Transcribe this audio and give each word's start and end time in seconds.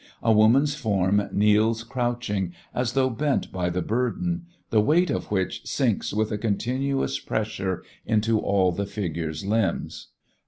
A 0.23 0.31
woman's 0.31 0.73
form 0.73 1.29
kneels 1.31 1.83
crouching, 1.83 2.53
as 2.73 2.93
though 2.93 3.11
bent 3.11 3.51
by 3.51 3.69
the 3.69 3.83
burden, 3.83 4.47
the 4.71 4.81
weight 4.81 5.11
of 5.11 5.29
which 5.29 5.63
sinks 5.67 6.11
with 6.11 6.31
a 6.31 6.39
continuous 6.39 7.19
pressure 7.19 7.83
into 8.03 8.39
all 8.39 8.71
the 8.71 8.87
figure's 8.87 9.45
limbs. 9.45 10.07